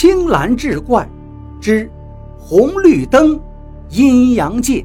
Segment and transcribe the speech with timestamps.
[0.00, 1.06] 青蓝志怪
[1.60, 1.86] 之
[2.38, 3.38] 红绿灯
[3.90, 4.82] 阴阳界。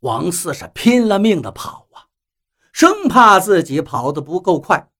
[0.00, 2.12] 王四是拼了命的跑啊，
[2.74, 4.90] 生怕自己跑得不够快。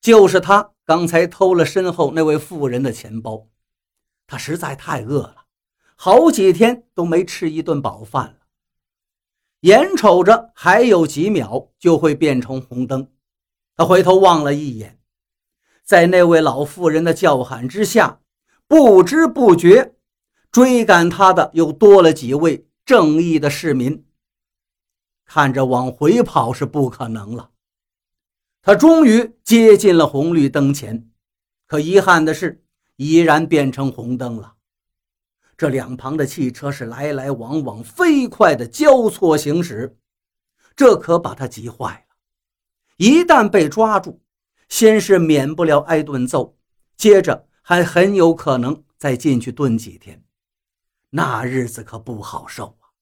[0.00, 3.48] 就是他刚才偷了身后那位妇人的钱包，
[4.28, 5.38] 他实在太饿了，
[5.96, 8.34] 好几天都没吃一顿饱饭了。
[9.60, 13.10] 眼瞅着还有几秒就会变成红灯，
[13.76, 14.98] 他回头望了一眼，
[15.84, 18.20] 在那位老妇人的叫喊之下，
[18.66, 19.94] 不知不觉
[20.50, 24.06] 追赶他的又多了几位正义的市民。
[25.26, 27.50] 看着往回跑是不可能了，
[28.62, 31.08] 他终于接近了红绿灯前，
[31.66, 32.64] 可遗憾的是，
[32.96, 34.54] 已然变成红灯了。
[35.60, 39.94] 这两旁的汽车是来来往往，飞快的交错行驶，
[40.74, 42.16] 这可把他急坏了。
[42.96, 44.22] 一旦被抓住，
[44.70, 46.56] 先是免不了挨顿揍，
[46.96, 50.24] 接着还很有可能再进去蹲几天，
[51.10, 52.96] 那日子可不好受啊！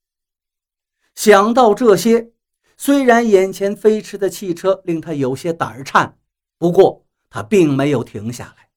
[1.15, 2.33] 想到这些，
[2.77, 6.19] 虽然眼前飞驰的汽车令他有些胆颤，
[6.59, 8.69] 不过他并没有停下来，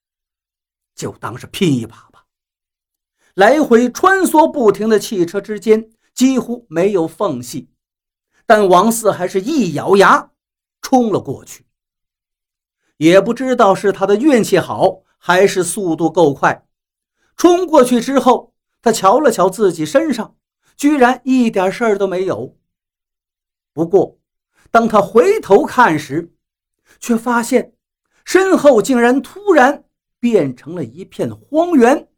[0.94, 2.11] 就当是拼一把。
[3.36, 7.70] 来回穿梭不停的汽车之间几乎没有缝隙，
[8.46, 10.32] 但王四还是一咬牙
[10.82, 11.66] 冲了过去。
[12.98, 16.68] 也不知道是他的运气好，还是速度够快。
[17.36, 20.36] 冲过去之后，他瞧了瞧自己身上，
[20.76, 22.58] 居然一点事儿都没有。
[23.74, 24.20] 不过，
[24.70, 26.34] 当他回头看时，
[27.00, 27.74] 却发现
[28.26, 29.86] 身后竟然突然
[30.20, 32.10] 变成了一片荒原。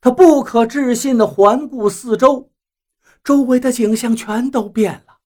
[0.00, 2.50] 他不可置信地环顾四周，
[3.22, 5.18] 周围的景象全都变了。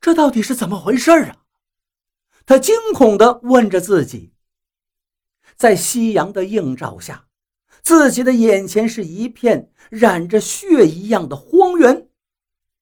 [0.00, 1.38] 这到底是怎么回事啊？
[2.44, 4.34] 他惊恐地问着自己。
[5.56, 7.26] 在夕阳的映照下，
[7.82, 12.08] 自己的眼前是一片染着血一样的荒原。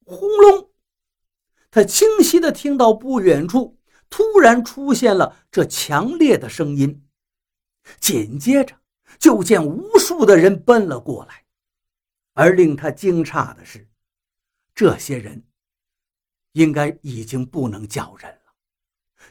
[0.04, 0.70] 轰隆！
[1.70, 7.06] 他清晰地听到不远处突然出现了这强烈的声音，
[8.00, 8.79] 紧接着。
[9.20, 11.44] 就见无数的人奔了过来，
[12.32, 13.86] 而令他惊诧的是，
[14.74, 15.44] 这些人
[16.52, 18.54] 应该已经不能叫人了，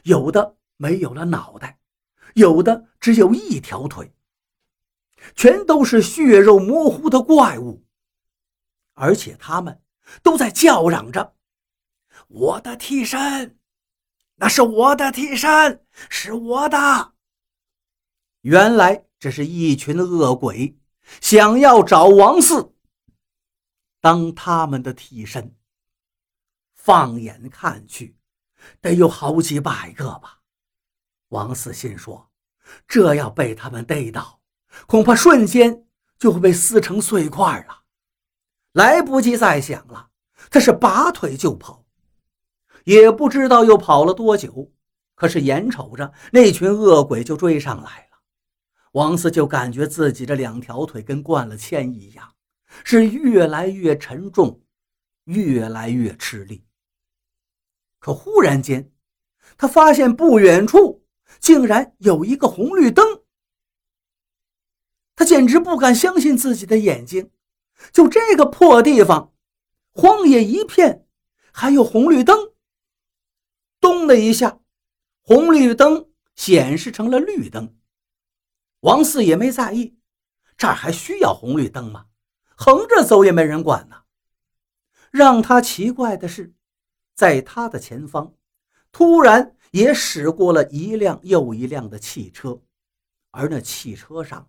[0.04, 1.80] 有的没有了脑袋，
[2.34, 4.14] 有的只有一条腿，
[5.34, 7.84] 全都是血肉模糊的怪物，
[8.94, 9.82] 而且他们
[10.22, 11.34] 都在叫嚷着
[12.28, 13.58] ：“我的替身，
[14.36, 17.14] 那是我的替身，是我的。”
[18.42, 19.09] 原来。
[19.20, 20.78] 这是一群恶鬼，
[21.20, 22.74] 想要找王四
[24.00, 25.54] 当他们的替身。
[26.72, 28.16] 放眼看去，
[28.80, 30.40] 得有好几百个吧。
[31.28, 32.30] 王四心说
[32.88, 34.40] ：“这要被他们逮到，
[34.86, 35.86] 恐怕瞬间
[36.18, 37.82] 就会被撕成碎块了。”
[38.72, 40.08] 来不及再想了，
[40.50, 41.84] 他是拔腿就跑，
[42.84, 44.72] 也不知道又跑了多久。
[45.14, 48.09] 可是眼瞅着那群恶鬼就追上来了。
[48.92, 52.34] 王四就感觉自己这两条腿跟灌了铅一样，
[52.84, 54.62] 是越来越沉重，
[55.24, 56.64] 越来越吃力。
[57.98, 58.90] 可忽然间，
[59.56, 61.04] 他发现不远处
[61.38, 63.22] 竟然有一个红绿灯，
[65.14, 67.30] 他简直不敢相信自己的眼睛。
[67.92, 69.32] 就这个破地方，
[69.92, 71.06] 荒野一片，
[71.52, 72.52] 还有红绿灯。
[73.80, 74.60] 咚的一下，
[75.22, 77.76] 红绿灯显示成了绿灯。
[78.80, 79.98] 王四也没在意，
[80.56, 82.06] 这儿还需要红绿灯吗？
[82.56, 84.02] 横着走也没人管呢。
[85.10, 86.54] 让他奇怪的是，
[87.14, 88.34] 在他的前方，
[88.92, 92.60] 突然也驶过了一辆又一辆的汽车，
[93.30, 94.48] 而那汽车上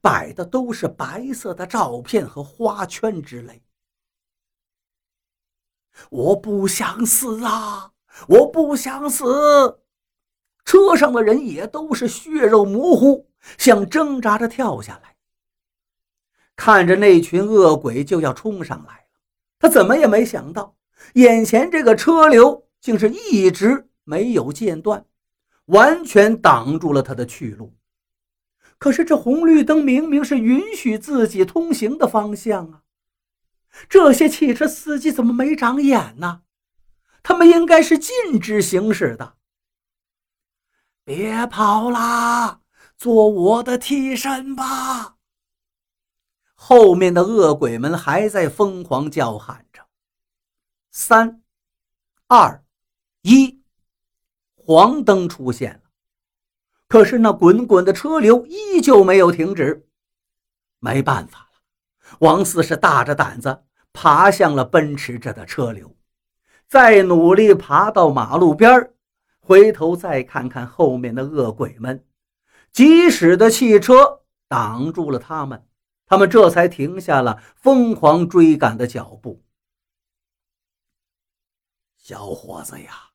[0.00, 3.62] 摆的都是白色的照片和花圈之类。
[6.10, 7.92] 我不想死啊！
[8.28, 9.82] 我不想死！
[10.64, 13.27] 车上的人也都是血肉模糊。
[13.56, 15.16] 想挣扎着跳下来，
[16.56, 19.04] 看着那群恶鬼就要冲上来了，
[19.58, 20.76] 他怎么也没想到，
[21.14, 25.04] 眼前这个车流竟是一直没有间断，
[25.66, 27.74] 完全挡住了他的去路。
[28.78, 32.82] 可是这红绿灯明明是允许自己通行的方向啊！
[33.88, 36.42] 这些汽车司机怎么没长眼呢？
[37.22, 39.34] 他们应该是禁止行驶的。
[41.04, 42.60] 别跑啦！
[42.98, 45.14] 做我的替身吧！
[46.54, 49.86] 后面的恶鬼们还在疯狂叫喊着。
[50.90, 51.40] 三、
[52.26, 52.64] 二、
[53.22, 53.62] 一，
[54.56, 55.90] 黄灯出现了，
[56.88, 59.88] 可是那滚滚的车流依旧没有停止。
[60.80, 63.62] 没办法了，王四是大着胆子
[63.92, 65.94] 爬向了奔驰着的车流，
[66.66, 68.92] 再努力爬到马路边
[69.38, 72.04] 回头再看看后面的恶鬼们，
[72.72, 75.66] 疾驶的汽车挡住了他们，
[76.06, 79.44] 他们这才停下了疯狂追赶的脚步。
[81.96, 83.10] 小伙子呀，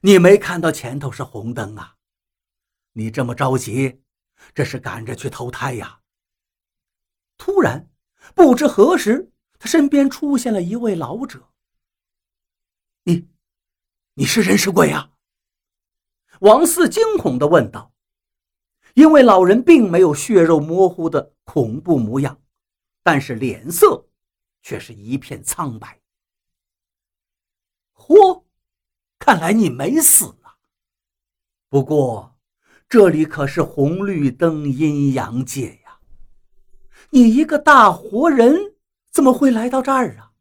[0.00, 1.96] 你没看到前头是红灯啊？
[2.92, 4.02] 你这么着急，
[4.54, 6.00] 这是赶着去投胎呀？
[7.36, 7.88] 突然，
[8.34, 11.50] 不知何时，他身边出现了一位老者。
[13.04, 13.28] 你，
[14.14, 15.12] 你是人是鬼啊？
[16.40, 17.92] 王四惊恐地问道。
[18.94, 22.40] 因为老人并没有血肉模糊的恐怖模样，
[23.02, 24.08] 但是脸色
[24.62, 26.00] 却是一片苍白。
[27.94, 28.44] 嚯，
[29.18, 30.56] 看来你没死啊！
[31.68, 32.38] 不过
[32.88, 36.00] 这里可是红绿灯阴阳界呀，
[37.10, 38.74] 你一个大活人
[39.10, 40.32] 怎么会来到这儿啊？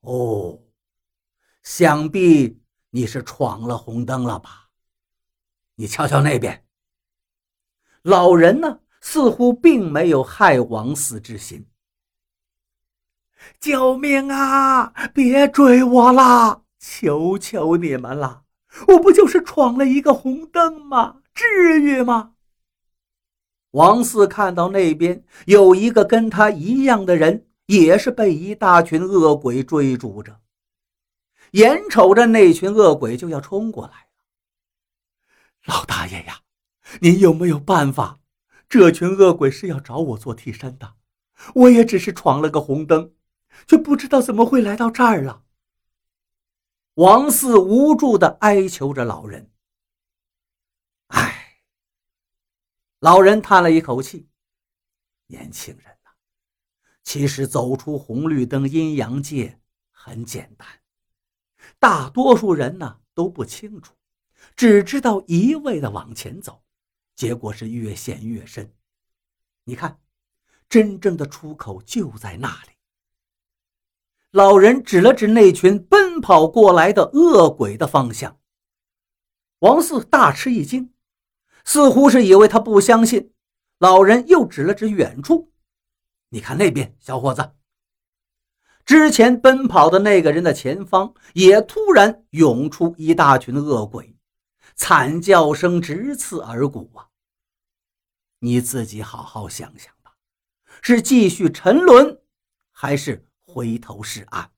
[0.00, 0.60] 哦，
[1.62, 4.70] 想必你是闯了红灯了吧？
[5.74, 6.65] 你瞧瞧那边，
[8.06, 11.66] 老人呢，似乎并没有害王四之心。
[13.58, 14.92] 救命啊！
[15.12, 18.44] 别追我啦，求求你们了！
[18.86, 21.16] 我不就是闯了一个红灯吗？
[21.34, 22.34] 至于吗？
[23.72, 30.40] 王四看到那边有一个跟他一样的人，也是被一大群恶鬼追逐着，
[31.50, 34.06] 眼瞅着那群恶鬼就要冲过来了。
[35.64, 36.38] 老大爷呀，
[37.00, 38.20] 您有没有办法？
[38.68, 40.94] 这群恶鬼是要找我做替身的，
[41.54, 43.12] 我也只是闯了个红灯。
[43.66, 45.42] 却不知道怎么会来到这儿了。
[46.94, 49.50] 王四无助的哀求着老人。
[51.06, 51.62] 唉，
[53.00, 54.28] 老人叹了一口气
[55.28, 56.10] ：“年轻人呐，
[57.02, 59.58] 其实走出红绿灯阴阳界
[59.90, 60.68] 很简单，
[61.78, 63.94] 大多数人呢都不清楚，
[64.54, 66.62] 只知道一味的往前走，
[67.16, 68.72] 结果是越陷越深。
[69.64, 69.98] 你看，
[70.68, 72.70] 真正的出口就在那里。”
[74.32, 78.38] 老人指了指那群奔跑过来的恶鬼的方向，
[79.60, 80.92] 王四大吃一惊，
[81.64, 83.32] 似乎是以为他不相信。
[83.78, 85.52] 老人又指了指远处，
[86.30, 87.52] 你看那边，小伙子，
[88.84, 94.15] 之前奔跑的那个人的前方也突然涌出一大群恶鬼，
[94.76, 97.08] 惨叫声直刺耳骨啊！
[98.38, 100.14] 你自己好好想想吧，
[100.82, 102.20] 是继续沉沦，
[102.70, 103.26] 还是？
[103.46, 104.52] 回头是岸。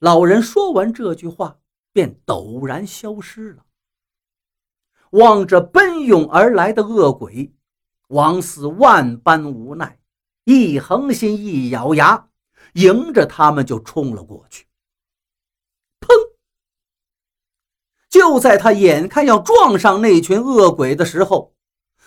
[0.00, 1.58] 老人说完这句话，
[1.92, 3.64] 便陡然消失了。
[5.12, 7.54] 望着奔涌而来的恶鬼，
[8.08, 9.98] 王四万般无奈，
[10.44, 12.28] 一横心，一咬牙，
[12.74, 14.67] 迎着他们就冲了过去。
[18.18, 21.54] 就在他眼看要撞上那群恶鬼的时候，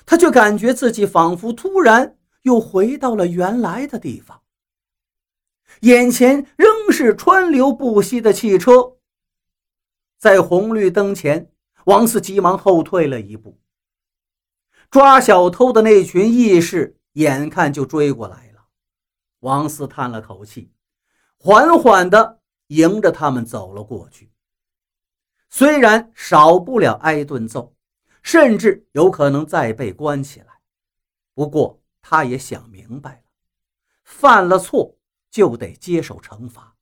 [0.06, 4.42] 他却感觉自己仿佛突然又回到了原来的地方。
[5.80, 8.98] 眼前仍是川流不息的汽车，
[10.20, 11.50] 在红绿灯前，
[11.86, 13.58] 王四急忙后退了一步。
[14.90, 18.66] 抓小偷的那群义士眼看就追过来了，
[19.40, 20.74] 王四叹了口气，
[21.38, 24.31] 缓缓地迎着他们走了过去。
[25.52, 27.76] 虽然少不了挨顿揍，
[28.24, 30.48] 甚至有可能再被关起来，
[31.36, 33.24] 不过他也想明白了，
[34.04, 34.98] 犯了错。
[35.30, 36.76] 就得接受惩罚，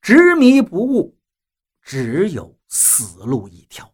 [0.00, 1.18] 执迷不悟，
[1.82, 3.92] 只有死路一条。